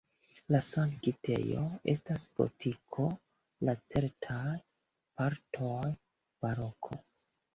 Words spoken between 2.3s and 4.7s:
gotiko, la ceteraj